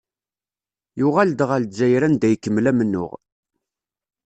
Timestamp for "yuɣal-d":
0.99-1.39